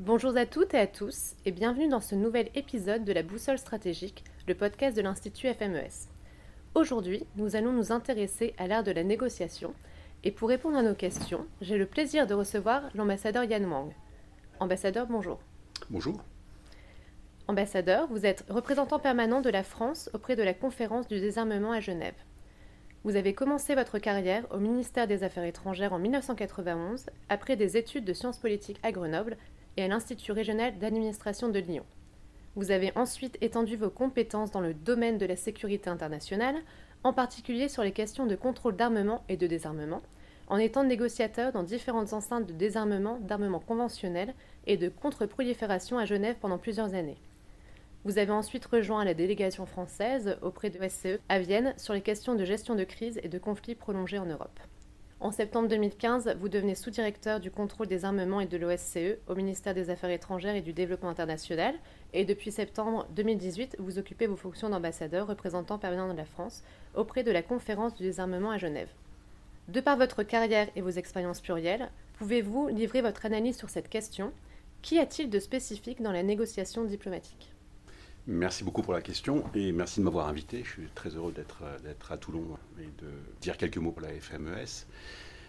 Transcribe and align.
Bonjour 0.00 0.36
à 0.36 0.46
toutes 0.46 0.74
et 0.74 0.78
à 0.78 0.86
tous 0.86 1.34
et 1.44 1.50
bienvenue 1.50 1.88
dans 1.88 2.00
ce 2.00 2.14
nouvel 2.14 2.50
épisode 2.54 3.04
de 3.04 3.12
la 3.12 3.24
Boussole 3.24 3.58
stratégique, 3.58 4.22
le 4.46 4.54
podcast 4.54 4.96
de 4.96 5.02
l'Institut 5.02 5.52
FMES. 5.52 6.06
Aujourd'hui, 6.76 7.26
nous 7.34 7.56
allons 7.56 7.72
nous 7.72 7.90
intéresser 7.90 8.54
à 8.58 8.68
l'art 8.68 8.84
de 8.84 8.92
la 8.92 9.02
négociation 9.02 9.74
et 10.22 10.30
pour 10.30 10.50
répondre 10.50 10.78
à 10.78 10.84
nos 10.84 10.94
questions, 10.94 11.46
j'ai 11.60 11.76
le 11.76 11.84
plaisir 11.84 12.28
de 12.28 12.34
recevoir 12.34 12.82
l'ambassadeur 12.94 13.42
Yann 13.42 13.66
Wang. 13.66 13.90
Ambassadeur, 14.60 15.08
bonjour. 15.08 15.40
Bonjour. 15.90 16.22
Ambassadeur, 17.48 18.06
vous 18.06 18.24
êtes 18.24 18.44
représentant 18.48 19.00
permanent 19.00 19.40
de 19.40 19.50
la 19.50 19.64
France 19.64 20.10
auprès 20.14 20.36
de 20.36 20.44
la 20.44 20.54
conférence 20.54 21.08
du 21.08 21.18
désarmement 21.18 21.72
à 21.72 21.80
Genève. 21.80 22.14
Vous 23.02 23.16
avez 23.16 23.34
commencé 23.34 23.74
votre 23.74 23.98
carrière 23.98 24.46
au 24.52 24.58
ministère 24.58 25.08
des 25.08 25.24
Affaires 25.24 25.42
étrangères 25.42 25.92
en 25.92 25.98
1991 25.98 27.06
après 27.28 27.56
des 27.56 27.76
études 27.76 28.04
de 28.04 28.12
sciences 28.12 28.38
politiques 28.38 28.78
à 28.84 28.92
Grenoble 28.92 29.36
et 29.78 29.84
à 29.84 29.88
l'Institut 29.88 30.32
régional 30.32 30.76
d'administration 30.76 31.48
de 31.48 31.60
Lyon. 31.60 31.84
Vous 32.56 32.72
avez 32.72 32.90
ensuite 32.96 33.38
étendu 33.40 33.76
vos 33.76 33.90
compétences 33.90 34.50
dans 34.50 34.60
le 34.60 34.74
domaine 34.74 35.18
de 35.18 35.26
la 35.26 35.36
sécurité 35.36 35.88
internationale, 35.88 36.56
en 37.04 37.12
particulier 37.12 37.68
sur 37.68 37.84
les 37.84 37.92
questions 37.92 38.26
de 38.26 38.34
contrôle 38.34 38.74
d'armement 38.74 39.22
et 39.28 39.36
de 39.36 39.46
désarmement, 39.46 40.02
en 40.48 40.58
étant 40.58 40.82
négociateur 40.82 41.52
dans 41.52 41.62
différentes 41.62 42.12
enceintes 42.12 42.48
de 42.48 42.52
désarmement, 42.52 43.18
d'armement 43.20 43.60
conventionnel 43.60 44.34
et 44.66 44.76
de 44.76 44.88
contre-prolifération 44.88 45.96
à 45.96 46.06
Genève 46.06 46.36
pendant 46.40 46.58
plusieurs 46.58 46.94
années. 46.94 47.18
Vous 48.04 48.18
avez 48.18 48.32
ensuite 48.32 48.66
rejoint 48.66 49.04
la 49.04 49.14
délégation 49.14 49.64
française 49.64 50.38
auprès 50.42 50.70
de 50.70 50.78
l'OSCE 50.80 51.20
à 51.28 51.38
Vienne 51.38 51.72
sur 51.76 51.94
les 51.94 52.00
questions 52.00 52.34
de 52.34 52.44
gestion 52.44 52.74
de 52.74 52.82
crise 52.82 53.20
et 53.22 53.28
de 53.28 53.38
conflits 53.38 53.76
prolongés 53.76 54.18
en 54.18 54.26
Europe. 54.26 54.58
En 55.20 55.32
septembre 55.32 55.66
2015, 55.66 56.36
vous 56.38 56.48
devenez 56.48 56.76
sous-directeur 56.76 57.40
du 57.40 57.50
contrôle 57.50 57.88
des 57.88 58.04
armements 58.04 58.40
et 58.40 58.46
de 58.46 58.56
l'OSCE 58.56 59.18
au 59.26 59.34
ministère 59.34 59.74
des 59.74 59.90
Affaires 59.90 60.10
étrangères 60.10 60.54
et 60.54 60.60
du 60.60 60.72
Développement 60.72 61.08
international. 61.08 61.74
Et 62.12 62.24
depuis 62.24 62.52
septembre 62.52 63.04
2018, 63.16 63.78
vous 63.80 63.98
occupez 63.98 64.28
vos 64.28 64.36
fonctions 64.36 64.68
d'ambassadeur 64.68 65.26
représentant 65.26 65.76
permanent 65.76 66.12
de 66.12 66.16
la 66.16 66.24
France 66.24 66.62
auprès 66.94 67.24
de 67.24 67.32
la 67.32 67.42
conférence 67.42 67.96
du 67.96 68.04
désarmement 68.04 68.52
à 68.52 68.58
Genève. 68.58 68.90
De 69.66 69.80
par 69.80 69.96
votre 69.96 70.22
carrière 70.22 70.68
et 70.76 70.82
vos 70.82 70.90
expériences 70.90 71.40
plurielles, 71.40 71.90
pouvez-vous 72.18 72.68
livrer 72.68 73.02
votre 73.02 73.26
analyse 73.26 73.58
sur 73.58 73.70
cette 73.70 73.88
question? 73.88 74.32
Qu'y 74.82 75.00
a-t-il 75.00 75.30
de 75.30 75.40
spécifique 75.40 76.00
dans 76.00 76.12
la 76.12 76.22
négociation 76.22 76.84
diplomatique? 76.84 77.52
Merci 78.30 78.62
beaucoup 78.62 78.82
pour 78.82 78.92
la 78.92 79.00
question 79.00 79.42
et 79.54 79.72
merci 79.72 80.00
de 80.00 80.04
m'avoir 80.04 80.28
invité. 80.28 80.62
Je 80.62 80.68
suis 80.68 80.88
très 80.94 81.08
heureux 81.08 81.32
d'être 81.32 82.12
à 82.12 82.18
Toulon 82.18 82.58
et 82.78 82.82
de 83.02 83.08
dire 83.40 83.56
quelques 83.56 83.78
mots 83.78 83.90
pour 83.90 84.02
la 84.02 84.10
FMES. 84.10 84.84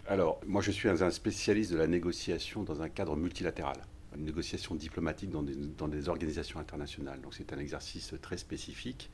Alors, 0.08 0.40
moi 0.46 0.62
je 0.62 0.70
suis 0.70 0.88
un 0.88 1.10
spécialiste 1.10 1.72
de 1.72 1.76
la 1.76 1.86
négociation 1.86 2.62
dans 2.62 2.80
un 2.80 2.88
cadre 2.88 3.16
multilatéral, 3.16 3.76
une 4.16 4.24
négociation 4.24 4.74
diplomatique 4.76 5.28
dans 5.28 5.42
des, 5.88 6.08
organisations 6.08 6.58
internationales. 6.58 7.20
Donc 7.20 7.34
c'est 7.34 7.52
un 7.52 7.58
exercice 7.58 8.14
très 8.22 8.38
spécifique. 8.38 9.10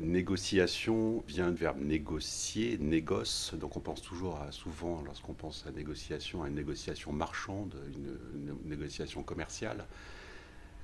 Négociation 0.00 1.22
vient 1.28 1.52
du 1.52 1.60
verbe 1.60 1.78
négocier, 1.78 2.78
négoce. 2.78 3.54
Donc 3.60 3.76
on 3.76 3.80
pense 3.80 4.02
toujours 4.02 4.40
souvent, 4.50 5.02
lorsqu'on 5.02 5.34
pense 5.34 5.64
à 5.68 5.70
négociation, 5.70 6.42
à 6.42 6.48
une 6.48 6.56
négociation 6.56 7.12
marchande, 7.12 7.76
une 7.94 8.56
négociation 8.68 9.22
commerciale. 9.22 9.86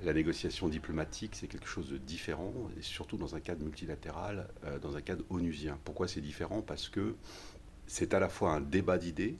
La 0.05 0.13
négociation 0.13 0.69
diplomatique, 0.69 1.35
c'est 1.35 1.49
quelque 1.49 1.67
chose 1.67 1.89
de 1.89 1.99
différent, 1.99 2.53
et 2.79 2.83
surtout 2.83 3.17
dans 3.17 3.35
un 3.35 3.41
cadre 3.41 3.65
multilatéral, 3.65 4.49
euh, 4.65 4.79
dans 4.79 4.97
un 4.97 5.01
cadre 5.01 5.25
onusien. 5.29 5.79
Pourquoi 5.85 6.07
c'est 6.07 6.21
différent? 6.21 6.63
Parce 6.63 6.89
que 6.89 7.17
c'est 7.89 8.15
à 8.15 8.21
la 8.21 8.29
fois 8.29 8.53
un 8.53 8.61
débat 8.61 8.97
d'idées 8.97 9.37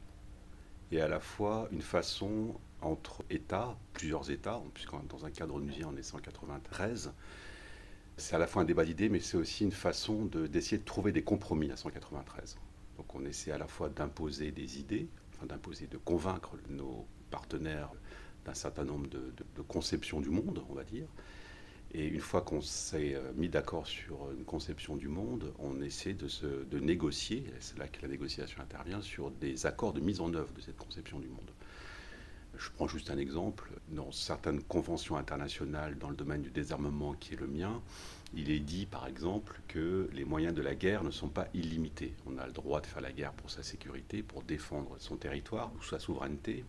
et 0.91 1.01
à 1.01 1.07
la 1.07 1.21
fois 1.21 1.69
une 1.71 1.83
façon 1.83 2.55
entre 2.81 3.23
États, 3.31 3.77
plusieurs 3.93 4.31
États, 4.31 4.61
puisque 4.75 4.93
dans 5.09 5.25
un 5.25 5.31
cadre 5.31 5.55
onusien 5.55 5.91
on 5.93 5.97
est 5.97 6.03
193, 6.03 7.13
c'est 8.17 8.35
à 8.35 8.39
la 8.39 8.49
fois 8.49 8.63
un 8.63 8.65
débat 8.65 8.85
d'idées, 8.85 9.09
mais 9.09 9.21
c'est 9.21 9.37
aussi 9.37 9.65
une 9.65 9.73
façon 9.73 10.25
d'essayer 10.25 10.79
de, 10.79 10.85
trouver 10.85 11.13
des 11.13 11.23
compromis 11.23 11.71
à 11.71 11.77
193. 11.77 12.57
Donc 12.97 13.15
on 13.15 13.25
essaie 13.25 13.53
à 13.53 13.59
la 13.59 13.69
fois 13.69 13.89
d'imposer 13.89 14.51
des 14.51 14.81
idées, 14.81 15.09
enfin 15.35 15.47
d'imposer, 15.47 15.87
de 15.87 15.99
convaincre 15.99 16.57
nos 16.69 17.07
partenaires 17.31 17.91
d'un 18.49 18.55
certain 18.55 18.85
nombre 18.85 19.09
de, 19.09 19.63
conceptions 19.69 20.21
du 20.21 20.31
monde, 20.31 20.63
on 20.71 20.75
va 20.75 20.85
dire. 20.85 21.07
Et 21.93 22.07
une 22.07 22.21
fois 22.21 22.43
qu'on 22.43 22.61
s'est 22.61 23.15
euh, 23.15 23.33
mis 23.35 23.49
d'accord 23.49 23.87
sur 23.87 24.31
une 24.37 24.45
conception 24.45 24.97
du 24.97 25.09
monde, 25.09 25.53
on 25.59 25.81
essaie 25.83 26.15
de, 26.15 26.29
se, 26.29 26.47
de 26.47 26.79
négocier, 26.79 27.45
c'est 27.61 27.79
là 27.79 27.89
que 27.89 28.01
la 28.03 28.09
négociation 28.09 28.61
intervient, 28.63 29.01
sur 29.01 29.31
des 29.31 29.67
accords 29.67 29.93
de 29.93 30.01
mise 30.01 30.21
en 30.21 30.33
œuvre 30.35 30.53
de 30.53 30.61
cette 30.61 30.77
conception 30.77 31.19
du 31.19 31.29
monde. 31.29 31.51
Je 32.59 32.71
prends 32.71 32.89
juste 32.89 33.11
un 33.11 33.19
exemple. 33.19 33.71
Dans 33.91 34.11
certaines 34.13 34.63
conventions 34.63 35.17
internationales 35.17 35.97
dans 35.99 36.11
le 36.11 36.17
domaine 36.17 36.43
du 36.43 36.51
désarmement 36.51 37.13
qui 37.15 37.35
est 37.35 37.41
le 37.41 37.47
mien, 37.47 37.81
il 38.35 38.51
est 38.51 38.61
dit 38.61 38.87
par 38.87 39.07
exemple 39.07 39.61
que 39.69 40.09
les 40.13 40.25
moyens 40.25 40.55
de 40.55 40.63
la 40.63 40.75
guerre 40.75 41.05
ne 41.05 41.11
sont 41.11 41.29
pas 41.29 41.49
illimités. 41.55 42.15
On 42.27 42.39
a 42.39 42.47
le 42.47 42.53
droit 42.53 42.81
de 42.81 42.87
faire 42.87 43.03
la 43.03 43.13
guerre 43.13 43.33
pour 43.33 43.51
sa 43.51 43.63
sécurité, 43.63 44.23
pour 44.23 44.43
défendre 44.43 44.97
son 44.99 45.17
territoire 45.17 45.71
ou 45.79 45.83
sa 45.83 45.99
souveraineté, 45.99 46.65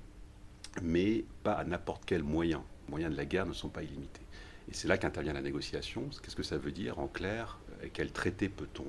mais 0.81 1.25
pas 1.43 1.53
à 1.53 1.63
n'importe 1.63 2.03
quel 2.05 2.23
moyen. 2.23 2.63
Les 2.87 2.91
moyens 2.91 3.11
de 3.11 3.17
la 3.17 3.25
guerre 3.25 3.45
ne 3.45 3.53
sont 3.53 3.69
pas 3.69 3.83
illimités. 3.83 4.21
Et 4.69 4.73
c'est 4.73 4.87
là 4.87 4.97
qu'intervient 4.97 5.33
la 5.33 5.41
négociation. 5.41 6.09
Qu'est-ce 6.21 6.35
que 6.35 6.43
ça 6.43 6.57
veut 6.57 6.71
dire 6.71 6.99
en 6.99 7.07
clair 7.07 7.59
Quel 7.93 8.11
traité 8.11 8.49
peut-on 8.49 8.85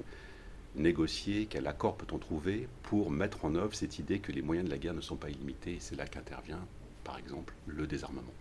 négocier 0.76 1.46
Quel 1.48 1.66
accord 1.66 1.96
peut-on 1.96 2.18
trouver 2.18 2.68
pour 2.82 3.10
mettre 3.10 3.44
en 3.44 3.54
œuvre 3.54 3.74
cette 3.74 3.98
idée 3.98 4.18
que 4.18 4.32
les 4.32 4.42
moyens 4.42 4.66
de 4.66 4.70
la 4.70 4.78
guerre 4.78 4.94
ne 4.94 5.00
sont 5.00 5.16
pas 5.16 5.30
illimités? 5.30 5.78
C'est 5.80 5.96
là 5.96 6.06
qu'intervient, 6.06 6.60
par 7.04 7.18
exemple, 7.18 7.54
le 7.66 7.86
désarmement. 7.86 8.32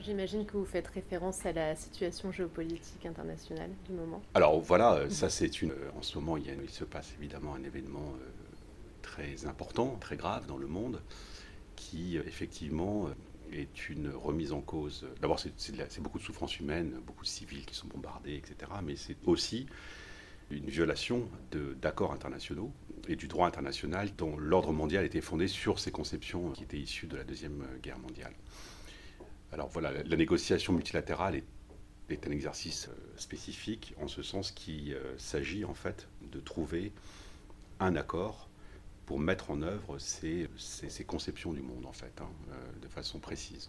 J'imagine 0.00 0.46
que 0.46 0.56
vous 0.56 0.64
faites 0.64 0.88
référence 0.88 1.44
à 1.44 1.52
la 1.52 1.76
situation 1.76 2.32
géopolitique 2.32 3.04
internationale 3.04 3.70
du 3.86 3.92
moment. 3.92 4.22
Alors 4.34 4.58
voilà, 4.60 5.10
ça 5.10 5.28
c'est 5.28 5.60
une. 5.60 5.74
En 5.98 6.00
ce 6.00 6.16
moment, 6.18 6.38
il, 6.38 6.46
il, 6.62 6.70
se 6.70 6.84
passe 6.84 7.12
évidemment 7.18 7.54
un 7.54 7.62
événement 7.62 8.14
euh, 8.18 8.30
très 9.02 9.46
important, 9.46 9.98
très 10.00 10.16
grave 10.16 10.46
dans 10.46 10.56
le 10.56 10.66
monde 10.66 11.02
qui 11.80 12.18
effectivement 12.18 13.08
est 13.52 13.88
une 13.88 14.10
remise 14.10 14.52
en 14.52 14.60
cause. 14.60 15.06
D'abord, 15.22 15.40
c'est 15.40 16.00
beaucoup 16.00 16.18
de 16.18 16.22
souffrances 16.22 16.60
humaines, 16.60 17.00
beaucoup 17.06 17.24
de 17.24 17.28
civils 17.28 17.64
qui 17.64 17.74
sont 17.74 17.88
bombardés, 17.88 18.34
etc. 18.34 18.70
Mais 18.84 18.96
c'est 18.96 19.16
aussi 19.26 19.66
une 20.50 20.68
violation 20.68 21.28
d'accords 21.80 22.12
internationaux 22.12 22.70
et 23.08 23.16
du 23.16 23.28
droit 23.28 23.48
international 23.48 24.10
dont 24.16 24.36
l'ordre 24.36 24.72
mondial 24.72 25.06
était 25.06 25.22
fondé 25.22 25.48
sur 25.48 25.78
ces 25.78 25.90
conceptions 25.90 26.50
qui 26.50 26.64
étaient 26.64 26.78
issues 26.78 27.06
de 27.06 27.16
la 27.16 27.24
Deuxième 27.24 27.64
Guerre 27.82 27.98
mondiale. 27.98 28.34
Alors 29.52 29.68
voilà, 29.68 29.90
la, 29.90 30.16
négociation 30.16 30.74
multilatérale 30.74 31.36
est, 31.36 32.26
un 32.26 32.30
exercice 32.30 32.88
euh, 32.88 32.92
spécifique 33.16 33.94
en 34.00 34.08
ce 34.08 34.22
sens 34.22 34.50
qu'il 34.50 34.92
euh, 34.92 35.16
s'agit 35.16 35.64
en 35.64 35.74
fait 35.74 36.08
de 36.30 36.40
trouver 36.40 36.92
un 37.78 37.94
accord 37.96 38.49
pour 39.10 39.18
mettre 39.18 39.50
en 39.50 39.60
œuvre 39.62 39.98
ces, 39.98 40.48
ces, 40.56 41.02
conceptions 41.02 41.52
du 41.52 41.62
monde, 41.62 41.84
en 41.84 41.92
fait, 41.92 42.12
hein, 42.20 42.28
euh, 42.52 42.54
de 42.80 42.86
façon 42.86 43.18
précise. 43.18 43.68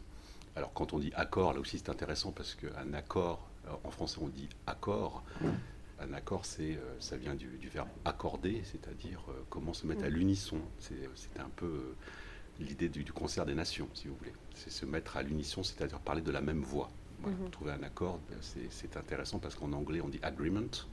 Alors, 0.55 0.71
quand 0.71 0.93
on 0.93 0.99
dit 0.99 1.11
accord, 1.15 1.53
là 1.53 1.59
aussi 1.59 1.79
c'est 1.79 1.89
intéressant 1.89 2.31
parce 2.31 2.53
qu'un 2.53 2.93
accord, 2.93 3.49
euh, 3.65 3.71
en 3.83 3.89
français 3.89 4.19
on 4.21 4.27
dit 4.27 4.47
accord. 4.67 5.23
Un 5.99 6.13
accord, 6.13 6.45
c'est, 6.45 6.75
euh, 6.75 6.99
ça 6.99 7.17
vient 7.17 7.33
du, 7.33 7.49
verbe 7.73 7.89
accorder, 8.05 8.61
c'est-à-dire 8.65 9.23
comment 9.49 9.73
se 9.73 9.87
mettre 9.87 10.03
à 10.03 10.09
l'unisson. 10.09 10.59
C'est, 10.77 11.09
un 11.39 11.49
peu 11.55 11.95
l'idée 12.59 12.89
du, 12.89 13.03
concert 13.11 13.47
des 13.47 13.55
nations, 13.55 13.89
si 13.95 14.09
vous 14.09 14.15
voulez. 14.17 14.33
C'est 14.53 14.69
se 14.69 14.85
mettre 14.85 15.17
à 15.17 15.23
l'unisson, 15.23 15.63
c'est-à-dire 15.63 16.01
parler 16.01 16.21
de 16.21 16.31
la 16.31 16.41
même 16.41 16.61
voix. 16.61 16.91
Mm-hmm. 17.23 17.49
Trouver 17.49 17.71
un 17.71 17.81
accord, 17.81 18.19
c'est 18.41 18.95
intéressant 18.95 19.39
parce 19.39 19.55
qu'en 19.55 19.73
anglais 19.73 20.01
on 20.01 20.09
dit 20.09 20.19
agreement, 20.21 20.85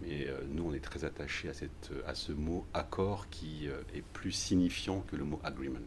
mais 0.00 0.26
euh, 0.28 0.40
nous, 0.50 0.64
on 0.64 0.72
est 0.72 0.80
très 0.80 1.04
attachés 1.04 1.48
à, 1.48 1.54
cette, 1.54 1.90
à 2.06 2.14
ce 2.14 2.32
mot 2.32 2.64
accord 2.74 3.28
qui 3.30 3.68
euh, 3.68 3.80
est 3.94 4.02
plus 4.02 4.32
signifiant 4.32 5.00
que 5.08 5.16
le 5.16 5.24
mot 5.24 5.40
agreement. 5.42 5.78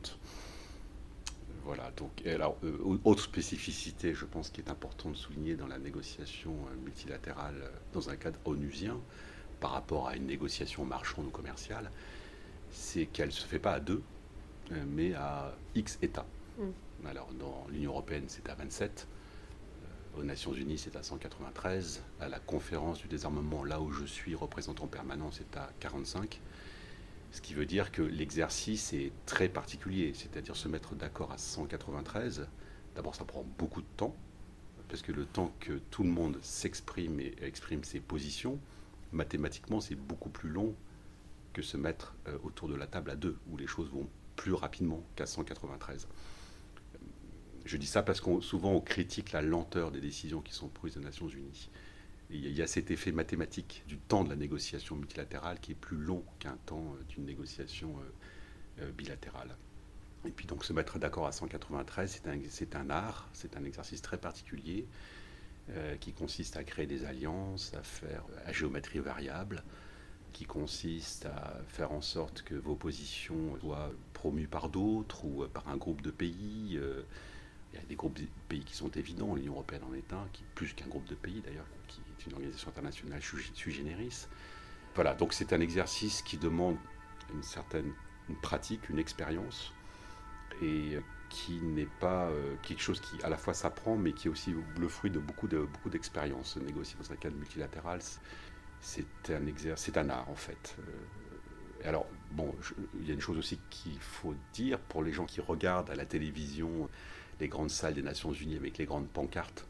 Voilà, 1.63 1.91
donc, 1.91 2.25
alors, 2.25 2.57
euh, 2.63 2.99
autre 3.05 3.21
spécificité, 3.23 4.13
je 4.13 4.25
pense, 4.25 4.49
qui 4.49 4.61
est 4.61 4.69
important 4.69 5.09
de 5.11 5.15
souligner 5.15 5.55
dans 5.55 5.67
la 5.67 5.77
négociation 5.77 6.55
multilatérale 6.83 7.71
dans 7.93 8.09
un 8.09 8.15
cadre 8.15 8.39
onusien 8.45 8.97
par 9.59 9.71
rapport 9.71 10.07
à 10.07 10.15
une 10.15 10.25
négociation 10.25 10.85
marchande 10.85 11.27
ou 11.27 11.29
commerciale, 11.29 11.91
c'est 12.71 13.05
qu'elle 13.05 13.27
ne 13.27 13.33
se 13.33 13.45
fait 13.45 13.59
pas 13.59 13.73
à 13.73 13.79
deux, 13.79 14.01
mais 14.87 15.13
à 15.13 15.55
X 15.75 15.99
États. 16.01 16.25
Mm. 16.57 17.07
Alors, 17.07 17.29
dans 17.39 17.67
l'Union 17.71 17.91
européenne, 17.91 18.25
c'est 18.27 18.49
à 18.49 18.55
27 18.55 19.07
aux 20.17 20.23
Nations 20.23 20.53
Unies, 20.53 20.77
c'est 20.77 20.95
à 20.95 21.03
193. 21.03 22.03
À 22.19 22.27
la 22.27 22.39
conférence 22.39 22.99
du 22.99 23.07
désarmement, 23.07 23.63
là 23.63 23.81
où 23.81 23.91
je 23.91 24.05
suis 24.05 24.35
représentant 24.35 24.87
permanent, 24.87 25.31
c'est 25.31 25.55
à 25.57 25.69
45. 25.79 26.41
Ce 27.31 27.41
qui 27.41 27.53
veut 27.53 27.65
dire 27.65 27.91
que 27.91 28.01
l'exercice 28.01 28.93
est 28.93 29.11
très 29.25 29.47
particulier, 29.47 30.13
c'est-à-dire 30.13 30.55
se 30.55 30.67
mettre 30.67 30.95
d'accord 30.95 31.31
à 31.31 31.37
193. 31.37 32.47
D'abord, 32.95 33.15
ça 33.15 33.23
prend 33.23 33.45
beaucoup 33.57 33.81
de 33.81 33.87
temps, 33.95 34.15
parce 34.89 35.01
que 35.01 35.13
le 35.13 35.25
temps 35.25 35.53
que 35.59 35.79
tout 35.91 36.03
le 36.03 36.09
monde 36.09 36.37
s'exprime 36.41 37.19
et 37.19 37.35
exprime 37.41 37.83
ses 37.83 38.01
positions, 38.01 38.59
mathématiquement, 39.13 39.79
c'est 39.79 39.95
beaucoup 39.95 40.29
plus 40.29 40.49
long 40.49 40.75
que 41.53 41.61
se 41.61 41.77
mettre 41.77 42.15
euh, 42.27 42.37
autour 42.43 42.67
de 42.67 42.75
la 42.75 42.87
table 42.87 43.11
à 43.11 43.15
deux, 43.15 43.37
où 43.49 43.57
les 43.57 43.67
choses 43.67 43.89
vont 43.89 44.07
plus 44.35 44.53
rapidement 44.53 45.03
qu'à 45.15 45.25
193 45.25 46.07
Je 47.65 47.77
dis 47.77 47.87
ça 47.87 48.01
parce 48.01 48.21
qu'on 48.21 48.41
souvent 48.41 48.71
on 48.71 48.81
critique 48.81 49.31
la 49.31 49.41
lenteur 49.41 49.91
des 49.91 50.01
décisions 50.01 50.41
qui 50.41 50.53
sont 50.53 50.67
prises 50.67 50.97
aux 50.97 51.01
Nations 51.01 51.27
Unies. 51.27 51.69
il 52.29 52.51
y 52.51 52.61
a 52.61 52.67
cet 52.67 52.91
effet 52.91 53.11
mathématique 53.11 53.83
du 53.87 53.97
temps 53.97 54.23
de 54.23 54.29
la 54.29 54.35
négociation 54.35 54.95
multilatérale 54.95 55.59
qui 55.59 55.73
est 55.73 55.75
plus 55.75 55.97
long 55.97 56.23
qu'un 56.39 56.57
temps 56.65 56.95
euh, 56.95 57.03
d'une 57.09 57.25
négociation 57.25 57.93
euh, 57.99 58.83
euh, 58.83 58.91
bilatérale. 58.91 59.55
Et 60.25 60.31
puis 60.31 60.47
donc 60.47 60.65
se 60.65 60.73
mettre 60.73 60.97
d'accord 60.97 61.27
à 61.27 61.31
193, 61.31 62.21
c'est 62.49 62.75
un, 62.75 62.81
un, 62.81 62.89
art, 62.89 63.29
c'est 63.33 63.57
un 63.57 63.63
exercice 63.63 64.01
très 64.01 64.17
particulier 64.17 64.85
qui 66.01 66.11
consiste 66.11 66.57
à 66.57 66.65
créer 66.65 66.85
des 66.85 67.05
alliances, 67.05 67.73
à 67.75 67.81
faire 67.81 68.25
à 68.45 68.51
géométrie 68.51 68.99
variable, 68.99 69.63
qui 70.33 70.43
consiste 70.43 71.27
à 71.27 71.61
faire 71.69 71.93
en 71.93 72.01
sorte 72.01 72.41
que 72.41 72.55
vos 72.55 72.75
positions 72.75 73.57
soient 73.61 73.91
promues 74.11 74.47
par 74.47 74.67
d'autres 74.67 75.23
ou 75.23 75.47
par 75.47 75.69
un 75.69 75.77
groupe 75.77 76.01
de 76.01 76.11
pays. 76.11 76.77
Il 77.73 77.79
y 77.79 77.83
a 77.83 77.85
des 77.85 77.95
groupes 77.95 78.19
de 78.19 78.27
pays 78.49 78.63
qui 78.63 78.75
sont 78.75 78.89
évidents, 78.89 79.35
l'Union 79.35 79.53
européenne 79.53 79.83
en 79.89 79.93
est 79.93 80.13
un, 80.13 80.27
qui 80.33 80.43
plus 80.55 80.73
qu'un 80.73 80.87
groupe 80.87 81.07
de 81.07 81.15
pays 81.15 81.41
d'ailleurs, 81.41 81.65
qui 81.87 82.01
est 82.01 82.25
une 82.25 82.33
organisation 82.33 82.69
internationale 82.69 83.21
sui 83.21 83.71
generis. 83.71 84.27
Voilà, 84.95 85.13
donc 85.13 85.33
c'est 85.33 85.53
un 85.53 85.61
exercice 85.61 86.21
qui 86.21 86.37
demande 86.37 86.75
une 87.33 87.43
certaine 87.43 87.93
pratique, 88.41 88.89
une 88.89 88.99
expérience, 88.99 89.73
et 90.61 90.99
qui 91.29 91.61
n'est 91.61 91.87
pas 91.99 92.27
euh, 92.27 92.55
quelque 92.61 92.81
chose 92.81 92.99
qui 92.99 93.21
à 93.23 93.29
la 93.29 93.37
fois 93.37 93.53
s'apprend, 93.53 93.95
mais 93.95 94.11
qui 94.11 94.27
est 94.27 94.31
aussi 94.31 94.53
le 94.77 94.87
fruit 94.89 95.09
de 95.09 95.19
beaucoup 95.19 95.47
de 95.47 95.59
beaucoup 95.59 95.89
d'expériences. 95.89 96.57
Négocier 96.57 96.97
dans 97.01 97.11
un 97.11 97.15
cadre 97.15 97.37
multilatéral, 97.37 98.01
c'est 98.81 99.05
un 99.29 99.41
un 99.95 100.09
art 100.09 100.29
en 100.29 100.35
fait. 100.35 100.75
Euh, 100.79 101.87
alors 101.87 102.05
bon, 102.31 102.53
il 102.99 103.07
y 103.07 103.11
a 103.11 103.13
une 103.13 103.21
chose 103.21 103.37
aussi 103.37 103.59
qu'il 103.69 103.99
faut 103.99 104.35
dire 104.53 104.77
pour 104.79 105.03
les 105.03 105.13
gens 105.13 105.25
qui 105.25 105.41
regardent 105.41 105.89
à 105.89 105.95
la 105.95 106.05
télévision 106.05 106.89
les 107.41 107.47
grandes 107.47 107.71
salles 107.71 107.95
des 107.95 108.03
Nations 108.03 108.31
Unies 108.31 108.55
avec 108.55 108.77
les 108.77 108.85
grandes 108.85 109.07
pancartes 109.07 109.65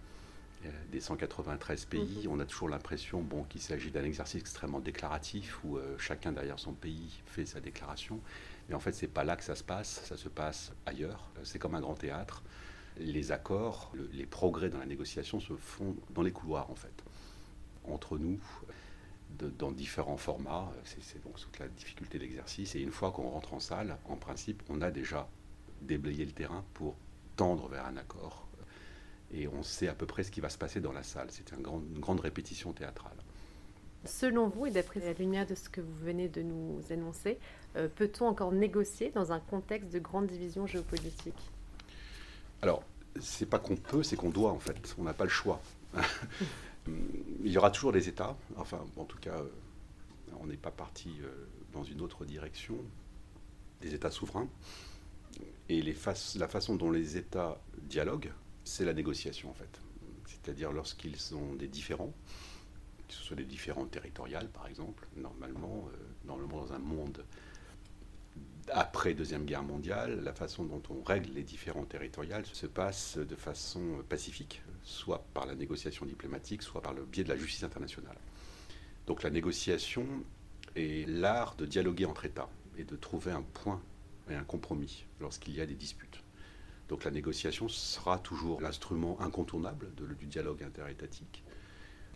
euh, 0.65 0.69
des 0.91 0.99
193 0.99 1.85
pays, 1.85 2.27
mhm. 2.27 2.33
on 2.33 2.39
a 2.39 2.45
toujours 2.45 2.69
l'impression 2.69 3.21
bon, 3.21 3.43
qu'il 3.45 3.61
s'agit 3.61 3.89
d'un 3.89 4.03
exercice 4.03 4.41
extrêmement 4.41 4.79
déclaratif 4.79 5.63
où 5.63 5.77
euh, 5.77 5.97
chacun 5.97 6.33
derrière 6.33 6.59
son 6.59 6.73
pays 6.73 7.19
fait 7.25 7.45
sa 7.45 7.59
déclaration. 7.59 8.19
Mais 8.69 8.75
en 8.75 8.79
fait, 8.79 8.91
c'est 8.91 9.07
pas 9.07 9.23
là 9.23 9.35
que 9.35 9.43
ça 9.43 9.55
se 9.55 9.63
passe, 9.63 10.03
ça 10.03 10.17
se 10.17 10.29
passe 10.29 10.73
ailleurs. 10.85 11.31
Euh, 11.37 11.41
c'est 11.43 11.57
comme 11.57 11.73
un 11.73 11.81
grand 11.81 11.95
théâtre. 11.95 12.43
Les 12.97 13.31
accords, 13.31 13.91
les 14.11 14.25
progrès 14.25 14.69
dans 14.69 14.77
la 14.77 14.85
négociation 14.85 15.39
se 15.39 15.53
font 15.53 15.95
dans 16.11 16.21
les 16.21 16.31
couloirs, 16.31 16.69
en 16.69 16.75
fait, 16.75 17.03
entre 17.85 18.17
nous, 18.17 18.37
dans 19.57 19.71
différents 19.71 20.17
formats. 20.17 20.71
C'est 20.83 21.23
donc 21.23 21.39
toute 21.39 21.57
la 21.57 21.69
difficulté 21.69 22.19
d'exercice. 22.19 22.75
Et 22.75 22.81
une 22.81 22.91
fois 22.91 23.11
qu'on 23.11 23.29
rentre 23.29 23.53
en 23.53 23.61
salle, 23.61 23.97
en 24.09 24.17
principe, 24.17 24.61
on 24.67 24.81
a 24.81 24.91
déjà 24.91 25.29
déblayé 25.81 26.25
le 26.25 26.33
terrain 26.33 26.65
pour 26.73 26.97
tendre 27.35 27.67
vers 27.67 27.85
un 27.85 27.97
accord. 27.97 28.47
Et 29.33 29.47
on 29.47 29.63
sait 29.63 29.87
à 29.87 29.93
peu 29.93 30.05
près 30.05 30.23
ce 30.23 30.31
qui 30.31 30.41
va 30.41 30.49
se 30.49 30.57
passer 30.57 30.81
dans 30.81 30.91
la 30.91 31.03
salle. 31.03 31.27
C'est 31.29 31.51
une 31.51 31.61
grande, 31.61 31.85
grande 31.93 32.19
répétition 32.19 32.73
théâtrale. 32.73 33.15
Selon 34.03 34.47
vous, 34.47 34.65
et 34.65 34.71
d'après 34.71 34.99
la 34.99 35.13
lumière 35.13 35.45
de 35.45 35.55
ce 35.55 35.69
que 35.69 35.79
vous 35.79 35.95
venez 36.03 36.27
de 36.27 36.41
nous 36.41 36.81
annoncer, 36.89 37.37
euh, 37.75 37.87
peut-on 37.87 38.25
encore 38.25 38.51
négocier 38.51 39.11
dans 39.11 39.31
un 39.31 39.39
contexte 39.39 39.91
de 39.91 39.99
grande 39.99 40.27
division 40.27 40.65
géopolitique? 40.65 41.51
Alors, 42.61 42.83
c'est 43.19 43.45
pas 43.45 43.59
qu'on 43.59 43.75
peut, 43.75 44.01
c'est 44.01 44.15
qu'on 44.15 44.29
doit 44.29 44.51
en 44.51 44.59
fait. 44.59 44.95
On 44.97 45.03
n'a 45.03 45.13
pas 45.13 45.25
le 45.25 45.29
choix. 45.29 45.61
Il 46.87 47.51
y 47.51 47.57
aura 47.57 47.69
toujours 47.69 47.91
des 47.91 48.09
États, 48.09 48.35
enfin, 48.57 48.83
en 48.97 49.05
tout 49.05 49.19
cas, 49.19 49.37
euh, 49.37 49.49
on 50.39 50.47
n'est 50.47 50.57
pas 50.57 50.71
parti 50.71 51.11
euh, 51.21 51.29
dans 51.71 51.83
une 51.83 52.01
autre 52.01 52.25
direction, 52.25 52.75
des 53.81 53.93
États 53.93 54.09
souverains. 54.09 54.47
Et 55.69 55.81
la 55.81 56.47
façon 56.47 56.75
dont 56.75 56.91
les 56.91 57.17
États 57.17 57.59
dialoguent, 57.83 58.31
c'est 58.63 58.85
la 58.85 58.93
négociation 58.93 59.49
en 59.49 59.53
fait. 59.53 59.79
C'est-à-dire 60.25 60.71
lorsqu'ils 60.71 61.35
ont 61.35 61.53
des 61.53 61.67
différends, 61.67 62.13
que 63.07 63.13
ce 63.13 63.23
soit 63.23 63.35
des 63.35 63.45
différends 63.45 63.85
territoriales 63.85 64.49
par 64.49 64.67
exemple, 64.67 65.07
normalement, 65.15 65.87
euh, 65.87 66.37
le, 66.37 66.47
dans 66.47 66.73
un 66.73 66.79
monde 66.79 67.23
après 68.69 69.13
Deuxième 69.13 69.45
Guerre 69.45 69.63
mondiale, 69.63 70.21
la 70.23 70.33
façon 70.33 70.63
dont 70.63 70.81
on 70.89 71.01
règle 71.03 71.31
les 71.33 71.43
différends 71.43 71.85
territoriales 71.85 72.45
se 72.45 72.67
passe 72.67 73.17
de 73.17 73.35
façon 73.35 74.03
pacifique, 74.07 74.61
soit 74.83 75.25
par 75.33 75.45
la 75.45 75.55
négociation 75.55 76.05
diplomatique, 76.05 76.61
soit 76.61 76.81
par 76.81 76.93
le 76.93 77.03
biais 77.03 77.23
de 77.23 77.29
la 77.29 77.37
justice 77.37 77.63
internationale. 77.63 78.17
Donc 79.07 79.23
la 79.23 79.29
négociation 79.29 80.05
est 80.75 81.07
l'art 81.07 81.55
de 81.55 81.65
dialoguer 81.65 82.05
entre 82.05 82.25
États 82.25 82.49
et 82.77 82.83
de 82.83 82.95
trouver 82.95 83.31
un 83.31 83.41
point 83.41 83.81
un 84.35 84.43
compromis 84.43 85.05
lorsqu'il 85.19 85.55
y 85.55 85.61
a 85.61 85.65
des 85.65 85.75
disputes. 85.75 86.23
Donc 86.89 87.05
la 87.05 87.11
négociation 87.11 87.69
sera 87.69 88.19
toujours 88.19 88.59
l'instrument 88.61 89.19
incontournable 89.21 89.87
du 90.19 90.27
dialogue 90.27 90.61
interétatique. 90.61 91.43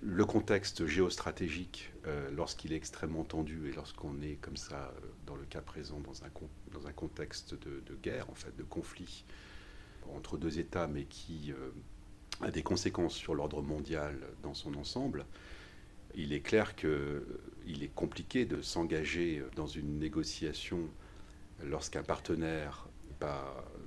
Le 0.01 0.25
contexte 0.25 0.85
géostratégique, 0.85 1.93
euh, 2.05 2.29
lorsqu'il 2.31 2.73
est 2.73 2.75
extrêmement 2.75 3.23
tendu 3.23 3.69
et 3.69 3.71
lorsqu'on 3.71 4.21
est 4.21 4.35
comme 4.41 4.57
ça, 4.57 4.93
euh, 4.97 5.07
dans 5.25 5.35
le 5.37 5.45
cas 5.45 5.61
présent, 5.61 5.99
dans 6.01 6.23
un, 6.25 6.29
dans 6.73 6.87
un 6.87 6.91
contexte 6.91 7.55
de, 7.55 7.95
guerre, 8.03 8.29
en 8.29 8.35
fait, 8.35 8.55
de 8.57 8.63
conflit 8.63 9.23
entre 10.13 10.37
deux 10.37 10.59
États, 10.59 10.87
mais 10.87 11.05
qui 11.05 11.53
euh, 11.53 11.71
a 12.41 12.51
des 12.51 12.61
conséquences 12.61 13.15
sur 13.15 13.33
l'ordre 13.33 13.61
mondial 13.61 14.19
dans 14.43 14.53
son 14.53 14.75
ensemble, 14.75 15.25
il 16.15 16.33
est 16.33 16.41
clair 16.41 16.75
qu'il 16.75 17.81
est 17.81 17.95
compliqué 17.95 18.45
de 18.45 18.61
s'engager 18.61 19.41
dans 19.55 19.67
une 19.67 19.99
négociation 19.99 20.89
lorsqu'un 21.63 22.03
partenaire, 22.03 22.87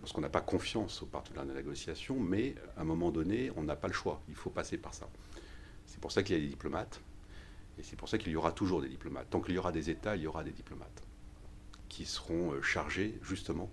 lorsqu'on 0.00 0.20
n'a 0.20 0.28
pas 0.28 0.40
confiance 0.40 1.02
au 1.02 1.06
partenaire 1.06 1.44
de 1.44 1.50
la 1.50 1.56
négociation, 1.56 2.18
mais 2.18 2.54
à 2.76 2.82
un 2.82 2.84
moment 2.84 3.10
donné, 3.10 3.50
on 3.56 3.62
n'a 3.62 3.76
pas 3.76 3.88
le 3.88 3.94
choix. 3.94 4.20
Il 4.28 4.34
faut 4.34 4.50
passer 4.50 4.78
par 4.78 4.94
ça. 4.94 5.08
C'est 5.86 6.00
pour 6.00 6.12
ça 6.12 6.22
qu'il 6.22 6.36
y 6.36 6.38
a 6.38 6.42
des 6.42 6.48
diplomates, 6.48 7.00
et 7.78 7.82
c'est 7.82 7.96
pour 7.96 8.08
ça 8.08 8.18
qu'il 8.18 8.32
y 8.32 8.36
aura 8.36 8.52
toujours 8.52 8.82
des 8.82 8.88
diplomates. 8.88 9.30
Tant 9.30 9.40
qu'il 9.40 9.54
y 9.54 9.58
aura 9.58 9.72
des 9.72 9.90
États, 9.90 10.16
il 10.16 10.22
y 10.22 10.26
aura 10.26 10.44
des 10.44 10.50
diplomates 10.50 11.02
qui 11.88 12.04
seront 12.04 12.52
euh, 12.52 12.62
chargés 12.62 13.18
justement 13.22 13.70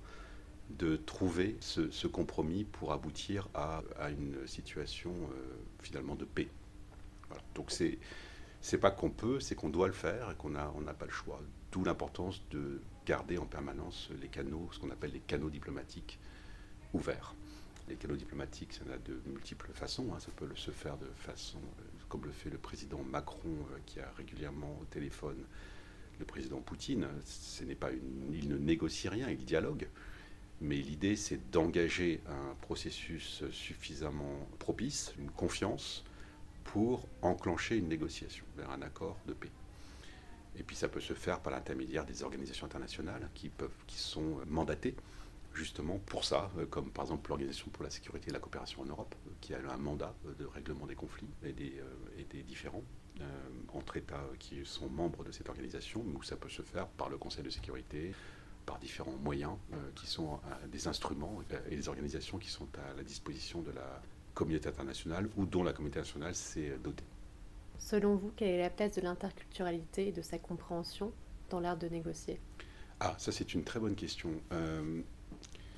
de 0.69 0.95
trouver 0.95 1.57
ce, 1.59 2.07
compromis 2.07 2.63
pour 2.63 2.91
aboutir 2.91 3.49
à, 3.53 3.83
une 4.09 4.47
situation 4.47 5.11
euh, 5.11 5.55
finalement 5.81 6.15
de 6.15 6.25
paix. 6.25 6.47
Donc 7.53 7.71
c'est 7.71 7.99
c'est 8.61 8.79
pas 8.79 8.89
qu'on 8.89 9.11
peut, 9.11 9.39
c'est 9.39 9.53
qu'on 9.53 9.69
doit 9.69 9.85
le 9.85 9.93
faire 9.93 10.31
et 10.31 10.35
qu'on 10.35 10.49
n'a 10.49 10.71
on 10.75 10.81
n'a 10.81 10.93
pas 10.93 11.05
le 11.05 11.11
choix. 11.11 11.39
D'où 11.71 11.83
l'importance 11.83 12.41
de 12.49 12.81
garder 13.05 13.37
en 13.37 13.45
permanence 13.45 14.09
les 14.21 14.27
canaux, 14.27 14.69
ce 14.71 14.79
qu'on 14.79 14.89
appelle 14.89 15.11
les 15.11 15.19
canaux 15.19 15.49
diplomatiques 15.49 16.19
ouverts. 16.93 17.35
Les 17.87 17.95
canaux 17.95 18.15
diplomatiques, 18.15 18.73
ça 18.73 18.81
a 18.91 18.97
de 18.97 19.21
multiples 19.27 19.69
façons. 19.73 20.11
Hein. 20.13 20.19
Ça 20.19 20.31
peut 20.35 20.49
se 20.55 20.71
faire 20.71 20.97
de 20.97 21.07
façon, 21.17 21.59
euh, 21.59 21.83
comme 22.09 22.25
le 22.25 22.31
fait 22.31 22.49
le 22.49 22.57
président 22.57 23.03
Macron, 23.03 23.49
euh, 23.49 23.77
qui 23.85 23.99
a 23.99 24.11
régulièrement 24.17 24.79
au 24.81 24.85
téléphone 24.85 25.43
le 26.17 26.25
président 26.25 26.61
Poutine. 26.61 27.07
Ce 27.25 27.63
n'est 27.63 27.75
pas 27.75 27.91
une, 27.91 28.33
il 28.33 28.49
ne 28.49 28.57
négocie 28.57 29.07
rien, 29.07 29.29
il 29.29 29.45
dialogue. 29.45 29.87
Mais 30.61 30.77
l'idée, 30.77 31.15
c'est 31.15 31.51
d'engager 31.51 32.21
un 32.27 32.55
processus 32.61 33.43
suffisamment 33.51 34.47
propice, 34.57 35.13
une 35.19 35.29
confiance, 35.29 36.03
pour 36.63 37.07
enclencher 37.21 37.77
une 37.77 37.87
négociation 37.87 38.45
vers 38.57 38.71
un 38.71 38.81
accord 38.81 39.17
de 39.27 39.33
paix. 39.33 39.51
Et 40.57 40.63
puis 40.63 40.75
ça 40.75 40.87
peut 40.87 41.01
se 41.01 41.13
faire 41.13 41.39
par 41.39 41.51
l'intermédiaire 41.51 42.05
des 42.05 42.23
organisations 42.23 42.65
internationales 42.65 43.29
qui, 43.33 43.49
peuvent, 43.49 43.71
sont 43.87 44.39
mandatées 44.47 44.95
justement 45.55 45.99
pour 46.05 46.25
ça, 46.25 46.51
euh, 46.57 46.65
comme 46.65 46.91
par 46.91 47.05
exemple 47.05 47.29
l'Organisation 47.29 47.69
pour 47.71 47.83
la 47.83 47.89
sécurité 47.89 48.29
et 48.29 48.33
la 48.33 48.39
coopération 48.39 48.81
en 48.81 48.85
Europe, 48.85 49.15
euh, 49.27 49.31
qui 49.41 49.53
a 49.53 49.57
un 49.57 49.77
mandat 49.77 50.13
euh, 50.25 50.33
de 50.35 50.45
règlement 50.45 50.85
des 50.85 50.95
conflits 50.95 51.29
et 51.43 51.53
des, 51.53 51.81
et 52.17 52.23
des 52.25 52.43
différends 52.43 52.83
entre 53.69 53.95
États 53.95 54.27
qui 54.39 54.65
sont 54.65 54.89
membres 54.89 55.23
de 55.23 55.31
cette 55.31 55.47
organisation, 55.47 56.03
mais 56.05 56.17
où 56.17 56.23
ça 56.23 56.35
peut 56.35 56.49
se 56.49 56.61
faire 56.61 56.85
par 56.85 57.07
le 57.07 57.17
Conseil 57.17 57.43
de 57.43 57.49
sécurité, 57.49 58.13
par 58.65 58.77
différents 58.77 59.15
moyens 59.23 59.53
qui 59.95 60.05
sont 60.05 60.41
des 60.69 60.89
instruments 60.89 61.41
et 61.69 61.77
des 61.77 61.87
organisations 61.87 62.37
qui 62.37 62.49
sont 62.49 62.67
à 62.77 62.93
la 62.93 63.03
disposition 63.03 63.61
de 63.61 63.71
la 63.71 64.01
communauté 64.33 64.67
internationale 64.67 65.29
ou 65.37 65.45
dont 65.45 65.63
la 65.63 65.71
communauté 65.71 65.99
internationale 65.99 66.35
s'est 66.35 66.77
dotée. 66.83 67.05
Selon 67.77 68.15
vous, 68.15 68.31
quelle 68.35 68.49
est 68.49 68.61
la 68.61 68.69
place 68.69 68.95
de 68.95 69.01
l'interculturalité 69.01 70.07
et 70.07 70.11
de 70.11 70.21
sa 70.21 70.37
compréhension 70.37 71.11
dans 71.49 71.59
l'art 71.59 71.77
de 71.77 71.87
négocier? 71.87 72.39
Ah, 72.99 73.15
ça 73.17 73.31
c'est 73.31 73.53
une 73.53 73.63
très 73.63 73.79
bonne 73.79 73.95
question. 73.95 74.31
Euh, 74.51 75.01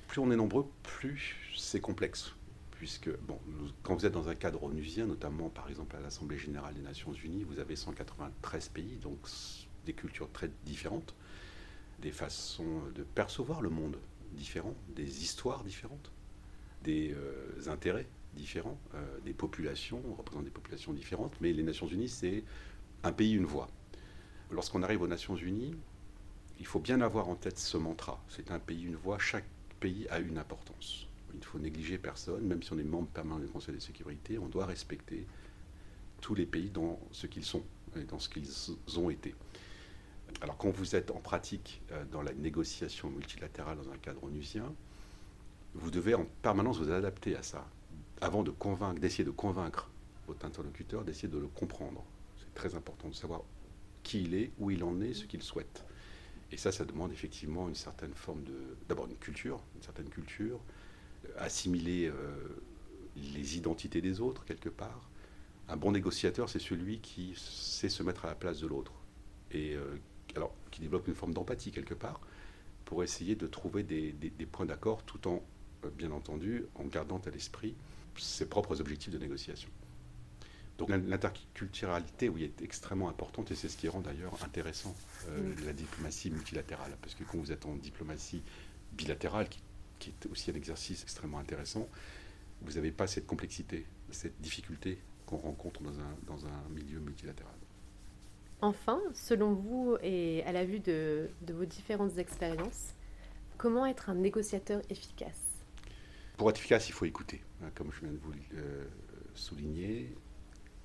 plus 0.07 0.21
on 0.21 0.31
est 0.31 0.35
nombreux, 0.35 0.67
plus 0.83 1.35
c'est 1.55 1.81
complexe. 1.81 2.33
Puisque, 2.71 3.09
bon, 3.21 3.39
quand 3.81 3.95
vous 3.95 4.05
êtes 4.05 4.13
dans 4.13 4.29
un 4.29 4.35
cadre 4.35 4.63
onusien, 4.63 5.07
notamment 5.07 5.49
par 5.49 5.67
exemple 5.67 5.95
à 5.95 5.99
l'Assemblée 5.99 6.37
générale 6.37 6.75
des 6.75 6.81
Nations 6.81 7.11
unies, 7.11 7.43
vous 7.43 7.57
avez 7.59 7.75
193 7.75 8.69
pays, 8.69 8.97
donc 9.01 9.17
des 9.85 9.93
cultures 9.93 10.31
très 10.31 10.51
différentes, 10.63 11.15
des 11.99 12.11
façons 12.11 12.83
de 12.93 13.01
percevoir 13.01 13.61
le 13.61 13.69
monde 13.69 13.97
différents, 14.33 14.75
des 14.95 15.23
histoires 15.23 15.63
différentes, 15.63 16.11
des 16.83 17.15
euh, 17.15 17.67
intérêts 17.67 18.05
différents, 18.37 18.79
euh, 18.95 19.19
des 19.25 19.33
populations, 19.33 20.01
on 20.09 20.13
représente 20.13 20.45
des 20.45 20.51
populations 20.51 20.93
différentes, 20.93 21.33
mais 21.41 21.51
les 21.51 21.63
Nations 21.63 21.87
Unies, 21.87 22.09
c'est 22.09 22.43
un 23.03 23.11
pays, 23.11 23.33
une 23.33 23.45
voix. 23.45 23.67
Lorsqu'on 24.51 24.83
arrive 24.83 25.01
aux 25.01 25.07
Nations 25.07 25.35
Unies, 25.35 25.75
il 26.59 26.65
faut 26.65 26.79
bien 26.79 27.01
avoir 27.01 27.27
en 27.27 27.35
tête 27.35 27.59
ce 27.59 27.77
mantra. 27.77 28.23
C'est 28.29 28.51
un 28.51 28.59
pays, 28.59 28.83
une 28.83 28.95
voix, 28.95 29.19
chaque 29.19 29.45
pays 29.79 30.07
a 30.09 30.19
une 30.19 30.37
importance. 30.37 31.07
Il 31.33 31.39
ne 31.39 31.45
faut 31.45 31.59
négliger 31.59 31.97
personne, 31.97 32.45
même 32.47 32.63
si 32.63 32.71
on 32.73 32.79
est 32.79 32.83
membre 32.83 33.09
permanent 33.09 33.39
du 33.39 33.47
Conseil 33.47 33.75
de 33.75 33.79
sécurité, 33.79 34.39
on 34.39 34.47
doit 34.47 34.65
respecter 34.65 35.27
tous 36.21 36.33
les 36.33 36.45
pays 36.45 36.69
dans 36.69 36.99
ce 37.11 37.27
qu'ils 37.27 37.45
sont 37.45 37.63
et 37.95 38.03
dans 38.05 38.19
ce 38.19 38.29
qu'ils 38.29 38.49
ont 38.97 39.09
été. 39.09 39.35
Alors 40.41 40.57
quand 40.57 40.69
vous 40.69 40.95
êtes 40.95 41.11
en 41.11 41.19
pratique 41.19 41.81
euh, 41.91 42.03
dans 42.11 42.21
la 42.21 42.33
négociation 42.33 43.09
multilatérale 43.09 43.77
dans 43.77 43.91
un 43.91 43.97
cadre 43.97 44.23
onusien, 44.23 44.73
vous 45.73 45.91
devez 45.91 46.15
en 46.15 46.25
permanence 46.41 46.79
vous 46.79 46.91
adapter 46.91 47.35
à 47.35 47.43
ça, 47.43 47.67
avant 48.21 48.43
de 48.43 48.51
convaincre, 48.51 48.99
d'essayer 48.99 49.23
de 49.23 49.31
convaincre 49.31 49.89
votre 50.27 50.45
interlocuteur, 50.45 51.03
d'essayer 51.03 51.27
de 51.27 51.37
le 51.37 51.47
comprendre. 51.47 52.03
C'est 52.39 52.53
très 52.53 52.75
important 52.75 53.09
de 53.09 53.15
savoir 53.15 53.41
qui 54.03 54.23
il 54.23 54.35
est, 54.35 54.51
où 54.59 54.71
il 54.71 54.83
en 54.83 54.99
est, 55.01 55.13
ce 55.13 55.25
qu'il 55.25 55.41
souhaite. 55.41 55.83
Et 56.51 56.57
ça, 56.57 56.71
ça 56.71 56.85
demande 56.85 57.11
effectivement 57.11 57.67
une 57.67 57.75
certaine 57.75 58.13
forme 58.13 58.43
de, 58.43 58.77
d'abord 58.87 59.07
une 59.07 59.17
culture, 59.17 59.61
une 59.75 59.81
certaine 59.81 60.09
culture, 60.09 60.59
euh, 61.25 61.29
assimiler 61.37 62.07
euh, 62.07 62.13
les 63.15 63.57
identités 63.57 64.01
des 64.01 64.21
autres 64.21 64.45
quelque 64.45 64.69
part. 64.69 65.09
Un 65.69 65.75
bon 65.75 65.91
négociateur, 65.91 66.47
c'est 66.49 66.59
celui 66.59 66.99
qui 66.99 67.33
sait 67.35 67.89
se 67.89 68.01
mettre 68.03 68.25
à 68.25 68.29
la 68.29 68.35
place 68.35 68.59
de 68.59 68.67
l'autre 68.67 68.93
et 69.51 69.77
alors 70.35 70.53
qui 70.71 70.81
développe 70.81 71.07
une 71.07 71.15
forme 71.15 71.33
d'empathie 71.33 71.71
quelque 71.71 71.93
part 71.93 72.21
pour 72.85 73.03
essayer 73.03 73.35
de 73.35 73.47
trouver 73.47 73.83
des, 73.83 74.13
points 74.49 74.65
d'accord 74.65 75.03
tout 75.03 75.27
en, 75.27 75.43
euh, 75.83 75.89
bien 75.89 76.11
entendu, 76.11 76.65
en 76.75 76.85
gardant 76.85 77.21
à 77.25 77.29
l'esprit 77.29 77.75
ses 78.19 78.47
propres 78.47 78.79
objectifs 78.81 79.13
de 79.13 79.17
négociation. 79.17 79.69
Donc 80.77 80.89
l'interculturalité, 80.89 82.29
oui, 82.29 82.43
est 82.43 82.61
extrêmement 82.61 83.09
importante 83.09 83.49
et 83.49 83.55
c'est 83.55 83.67
ce 83.67 83.77
qui 83.77 83.87
rend 83.87 84.01
d'ailleurs 84.01 84.37
intéressant 84.43 84.95
euh, 85.29 85.53
la 85.65 85.73
diplomatie 85.73 86.29
multilatérale. 86.29 86.95
Parce 87.01 87.15
que 87.15 87.23
quand 87.23 87.39
vous 87.39 87.51
êtes 87.51 87.65
en 87.65 87.75
diplomatie 87.75 88.43
bilatérale, 88.93 89.47
qui, 89.49 90.09
est 90.09 90.25
aussi 90.27 90.51
un 90.51 90.53
exercice 90.53 91.01
extrêmement 91.01 91.39
intéressant, 91.39 91.87
vous 92.61 92.73
n'avez 92.73 92.91
pas 92.91 93.07
cette 93.07 93.25
complexité, 93.25 93.85
cette 94.11 94.39
difficulté 94.39 94.99
qu'on 95.25 95.37
rencontre 95.37 95.81
dans 95.81 95.99
un, 95.99 96.15
dans 96.27 96.45
un 96.45 96.69
milieu 96.69 96.99
multilatéral. 96.99 97.53
Enfin, 98.61 98.99
selon 99.13 99.53
vous 99.53 99.97
et 100.01 100.43
à 100.45 100.51
la 100.51 100.65
vue 100.65 100.79
de, 100.79 101.29
vos 101.47 101.65
différentes 101.65 102.17
expériences, 102.17 102.93
comment 103.57 103.85
être 103.85 104.09
un 104.09 104.15
négociateur 104.15 104.81
efficace? 104.89 105.46
Pour 106.37 106.51
être 106.51 106.59
efficace, 106.59 106.87
il 106.87 106.93
faut 106.93 107.05
écouter, 107.05 107.41
hein, 107.63 107.71
comme 107.73 107.91
je 107.91 108.01
viens 108.01 108.11
de 108.11 108.17
vous 108.17 108.31
euh, 108.53 108.85
souligner. 109.33 110.15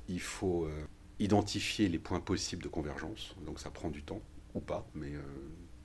Il 0.08 0.20
faut 0.20 0.64
euh, 0.64 0.84
identifier 1.18 1.88
les 1.88 1.98
points 1.98 2.20
possibles 2.20 2.62
de 2.62 2.68
convergence, 2.68 3.36
donc 3.44 3.60
ça 3.60 3.70
prend 3.70 3.90
du 3.90 4.02
temps 4.02 4.22
ou 4.54 4.60
pas, 4.60 4.86
mais 4.94 5.14
euh, 5.14 5.20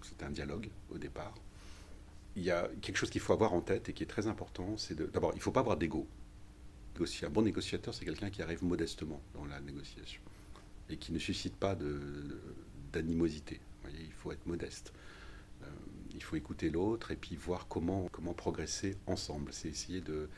c'est 0.01 0.23
un 0.23 0.31
dialogue 0.31 0.69
au 0.89 0.97
départ. 0.97 1.35
Il 2.37 2.43
y 2.43 2.51
a 2.51 2.69
quelque 2.81 2.95
chose 2.95 3.09
qu'il 3.09 3.19
faut 3.19 3.33
avoir 3.33 3.53
en 3.53 3.61
tête 3.61 3.89
et 3.89 3.93
qui 3.93 4.03
est 4.03 4.07
très 4.07 4.27
important, 4.27 4.77
c'est 4.77 4.95
d'abord, 4.95 5.31
il 5.33 5.37
ne 5.37 5.41
faut 5.41 5.51
pas 5.51 5.59
avoir 5.59 5.75
d'ego. 5.75 6.07
Un 7.23 7.29
bon 7.29 7.43
négociateur, 7.43 7.93
c'est 7.93 8.05
quelqu'un 8.05 8.31
qui 8.31 8.41
arrive 8.41 8.63
modestement 8.63 9.21
dans 9.35 9.45
la 9.45 9.59
négociation 9.59 10.21
et 10.89 10.97
qui 10.97 11.11
ne 11.11 11.19
suscite 11.19 11.55
pas 11.55 11.77
d'animosité. 12.91 13.59
Il 13.87 14.13
faut 14.13 14.31
être 14.31 14.45
modeste. 14.47 14.93
Il 16.17 16.23
faut 16.23 16.35
écouter 16.35 16.71
l'autre 16.71 17.11
et 17.11 17.15
puis 17.15 17.35
voir 17.35 17.67
comment, 17.67 18.09
comment 18.11 18.33
progresser 18.33 18.97
ensemble. 19.05 19.53
C'est 19.53 19.69
essayer 19.69 20.01
de 20.01 20.29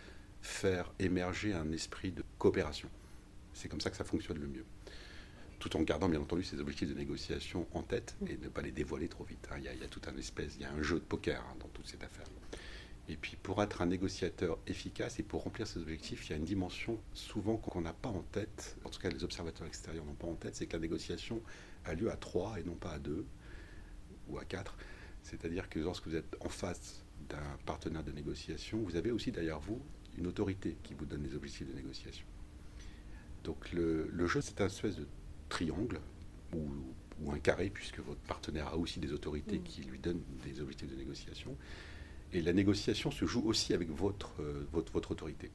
faire 0.42 0.92
émerger 1.00 1.54
un 1.54 1.72
esprit 1.72 2.12
de 2.12 2.24
coopération. 2.38 2.90
C'est 3.54 3.70
comme 3.70 3.80
ça 3.80 3.90
que 3.90 3.96
ça 3.96 4.04
fonctionne 4.04 4.40
le 4.40 4.48
mieux. 4.48 4.66
Tout 5.58 5.76
en 5.78 5.82
gardant 5.82 6.10
bien 6.10 6.20
entendu 6.20 6.44
ses 6.44 6.60
objectifs 6.60 6.90
de 6.90 6.94
négociation 6.94 7.66
en 7.74 7.82
tête 7.82 8.18
et 8.28 8.38
ne 8.38 8.50
pas 8.50 8.62
les 8.62 8.72
dévoiler 8.72 9.08
trop 9.08 9.24
vite. 9.24 9.48
Il 9.58 9.64
y 9.64 9.68
a, 9.70 9.74
il 9.74 9.80
y 9.80 9.84
a 9.86 9.88
tout 9.88 10.02
un 10.08 10.18
espèce, 10.18 10.56
il 10.56 10.62
y 10.62 10.66
a 10.66 10.72
un 10.72 10.82
jeu 10.82 10.96
de 11.00 11.06
poker 11.06 11.42
hein, 11.42 11.56
dans 11.60 11.68
toute 11.70 11.88
cette 11.88 12.04
affaire. 12.04 12.28
Et 13.08 13.16
puis 13.16 13.38
pour 13.42 13.64
être 13.64 13.82
un 13.82 13.88
négociateur 13.88 14.60
efficace 14.68 15.18
et 15.20 15.24
pour 15.24 15.44
remplir 15.44 15.66
ses 15.66 15.80
objectifs, 15.80 16.28
il 16.28 16.32
y 16.32 16.34
a 16.34 16.38
une 16.38 16.46
dimension 16.46 17.00
souvent 17.14 17.58
qu'on 17.58 17.82
n'a 17.82 17.94
pas 17.94 18.10
en 18.10 18.22
tête, 18.22 18.78
en 18.84 18.90
tout 18.90 19.00
cas 19.00 19.10
les 19.10 19.24
observateurs 19.24 19.66
extérieurs 19.66 20.06
n'ont 20.06 20.14
pas 20.14 20.28
en 20.28 20.36
tête, 20.36 20.56
c'est 20.56 20.68
que 20.68 20.74
la 20.74 20.80
négociation 20.80 21.42
a 21.86 21.94
lieu 21.94 22.12
à 22.12 22.18
trois 22.18 22.60
et 22.60 22.64
non 22.64 22.76
pas 22.76 22.92
à 22.92 23.00
deux 23.00 23.26
ou 24.28 24.38
à 24.38 24.46
quatre. 24.46 24.78
C'est-à-dire 25.30 25.70
que 25.70 25.80
lorsque 25.80 26.08
vous 26.08 26.16
êtes 26.16 26.36
en 26.40 26.50
face 26.50 27.06
d'un 27.30 27.58
partenaire 27.66 28.04
de 28.04 28.12
négociation, 28.12 28.80
vous 28.80 28.96
avez 28.96 29.12
aussi 29.12 29.32
derrière 29.32 29.60
vous 29.60 29.80
une 30.18 30.28
autorité 30.28 30.76
qui 30.84 30.96
vous 30.96 31.06
donne 31.06 31.24
les 31.24 31.36
objectifs 31.36 31.68
de 31.68 31.74
négociation. 31.74 32.26
Donc 33.44 33.72
le, 33.72 34.28
jeu, 34.28 34.42
c'est 34.42 34.60
un 34.62 34.66
espèce 34.66 34.96
de 34.96 35.08
triangle 35.48 36.00
ou, 36.54 36.68
ou, 37.22 37.32
un 37.32 37.40
carré, 37.40 37.70
puisque 37.70 38.00
votre 38.00 38.20
partenaire 38.22 38.68
a 38.68 38.78
aussi 38.78 39.00
des 39.00 39.14
autorités 39.14 39.60
mmh. 39.60 39.64
qui 39.64 39.82
lui 39.84 40.00
donnent 40.00 40.24
des 40.44 40.60
objectifs 40.62 40.90
de 40.90 40.96
négociation. 40.96 41.56
Et 42.34 42.42
la 42.42 42.54
négociation 42.54 43.12
se 43.12 43.26
joue 43.26 43.44
aussi 43.46 43.74
avec 43.74 43.90
votre, 43.90 44.42
euh, 44.42 44.68
votre, 44.72 44.92
votre, 44.92 45.12
autorité. 45.12 45.52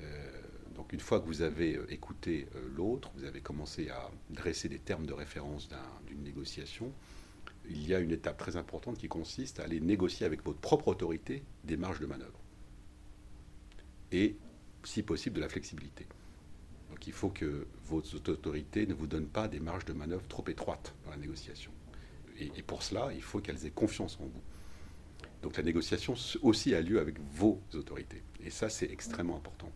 Euh, 0.00 0.30
donc 0.74 0.92
une 0.92 1.00
fois 1.00 1.20
que 1.20 1.26
vous 1.26 1.42
avez 1.42 1.76
euh, 1.76 1.92
écouté 1.92 2.46
l'autre, 2.74 3.10
vous 3.16 3.24
avez 3.24 3.40
commencé 3.40 3.88
à 3.90 4.10
dresser 4.30 4.68
des 4.68 4.78
termes 4.78 5.06
de 5.06 5.12
référence 5.12 5.68
d'une 6.06 6.22
négociation, 6.22 6.92
il 7.70 7.86
y 7.86 7.94
a 7.94 8.00
une 8.00 8.10
étape 8.10 8.36
très 8.36 8.56
importante 8.56 8.98
qui 8.98 9.08
consiste 9.08 9.60
à 9.60 9.64
aller 9.64 9.80
négocier 9.80 10.26
avec 10.26 10.44
votre 10.44 10.58
propre 10.58 10.88
autorité 10.88 11.42
des 11.64 11.76
marges 11.76 12.00
de 12.00 12.06
manœuvre. 12.06 12.38
Et, 14.12 14.36
si 14.84 15.02
possible, 15.02 15.36
de 15.36 15.40
la 15.40 15.48
flexibilité. 15.48 16.06
Donc 16.90 17.06
il 17.06 17.12
faut 17.12 17.30
que 17.30 17.66
votre 17.86 18.16
autorité 18.30 18.86
ne 18.86 18.94
vous 18.94 19.06
donne 19.06 19.26
pas 19.26 19.46
des 19.46 19.60
marges 19.60 19.84
de 19.84 19.92
manœuvre 19.92 20.26
trop 20.28 20.44
étroites 20.48 20.94
dans 21.04 21.10
la 21.10 21.16
négociation. 21.16 21.70
et 22.38 22.62
pour 22.62 22.82
cela, 22.82 23.10
il 23.12 23.22
faut 23.22 23.40
qu'elles 23.40 23.66
aient 23.66 23.70
confiance 23.70 24.18
en 24.20 24.24
vous. 24.24 24.42
Donc 25.42 25.56
la 25.56 25.62
négociation 25.62 26.14
aussi 26.42 26.74
a 26.74 26.80
lieu 26.80 27.00
avec 27.00 27.18
vos 27.32 27.60
autorités. 27.74 28.22
Et 28.44 28.50
ça, 28.50 28.68
c'est 28.68 28.90
extrêmement 28.90 29.36
important. 29.36 29.70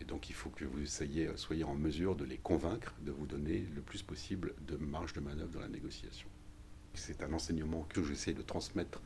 Et 0.00 0.04
donc 0.04 0.30
il 0.30 0.34
faut 0.34 0.50
que 0.50 0.64
vous 0.64 0.86
soyez, 0.86 1.28
soyez 1.36 1.64
en 1.64 1.74
mesure 1.74 2.16
de 2.16 2.24
les 2.24 2.38
convaincre 2.38 2.94
de 3.02 3.10
vous 3.10 3.26
donner 3.26 3.66
le 3.74 3.82
plus 3.82 4.02
possible 4.02 4.54
de 4.66 4.76
marge 4.76 5.12
de 5.12 5.20
manœuvre 5.20 5.50
dans 5.50 5.60
la 5.60 5.68
négociation. 5.68 6.28
C'est 6.94 7.22
un 7.22 7.32
enseignement 7.32 7.82
que 7.88 8.02
j'essaie 8.02 8.34
de 8.34 8.42
transmettre 8.42 9.00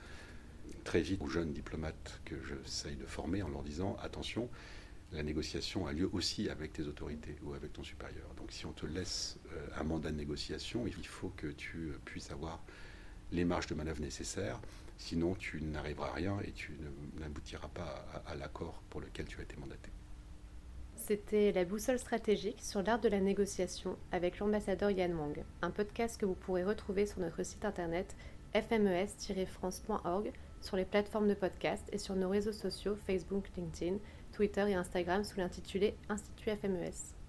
très 0.84 1.00
vite 1.00 1.20
aux 1.22 1.28
jeunes 1.28 1.52
diplomates 1.52 2.20
que 2.24 2.36
j'essaye 2.44 2.96
de 2.96 3.06
former 3.06 3.42
en 3.42 3.48
leur 3.48 3.62
disant 3.62 3.96
attention, 4.02 4.50
la 5.12 5.22
négociation 5.22 5.86
a 5.86 5.92
lieu 5.92 6.08
aussi 6.12 6.48
avec 6.48 6.72
tes 6.72 6.82
autorités 6.82 7.36
ou 7.42 7.54
avec 7.54 7.72
ton 7.72 7.84
supérieur. 7.84 8.26
Donc 8.36 8.52
si 8.52 8.66
on 8.66 8.72
te 8.72 8.86
laisse 8.86 9.38
euh, 9.52 9.68
un 9.76 9.84
mandat 9.84 10.10
de 10.10 10.16
négociation, 10.16 10.86
il 10.86 11.06
faut 11.06 11.32
que 11.36 11.46
tu 11.46 11.92
puisses 12.04 12.30
avoir 12.30 12.62
les 13.32 13.44
marges 13.44 13.66
de 13.66 13.74
manœuvre 13.74 14.00
nécessaires 14.00 14.60
Sinon, 14.98 15.34
tu 15.34 15.60
n'arriveras 15.60 16.08
à 16.08 16.12
rien 16.12 16.40
et 16.44 16.52
tu 16.52 16.78
n'aboutiras 17.18 17.68
pas 17.68 18.06
à, 18.26 18.34
l'accord 18.34 18.82
pour 18.90 19.00
lequel 19.00 19.26
tu 19.26 19.40
as 19.40 19.42
été 19.42 19.56
mandaté. 19.56 19.90
C'était 21.06 21.52
La 21.52 21.66
boussole 21.66 21.98
stratégique 21.98 22.62
sur 22.62 22.82
l'art 22.82 22.98
de 22.98 23.10
la 23.10 23.20
négociation 23.20 23.98
avec 24.10 24.38
l'ambassadeur 24.38 24.90
Yann 24.90 25.14
Wang, 25.14 25.44
un 25.60 25.70
podcast 25.70 26.18
que 26.18 26.24
vous 26.24 26.34
pourrez 26.34 26.64
retrouver 26.64 27.04
sur 27.04 27.20
notre 27.20 27.42
site 27.42 27.66
internet 27.66 28.16
fmes-france.org, 28.54 30.32
sur 30.62 30.78
les 30.78 30.86
plateformes 30.86 31.28
de 31.28 31.34
podcast 31.34 31.86
et 31.92 31.98
sur 31.98 32.16
nos 32.16 32.30
réseaux 32.30 32.52
sociaux 32.52 32.96
Facebook, 32.96 33.50
LinkedIn, 33.54 33.98
Twitter 34.32 34.64
et 34.70 34.74
Instagram 34.74 35.24
sous 35.24 35.38
l'intitulé 35.40 35.94
Institut 36.08 36.56
FMES. 36.56 37.23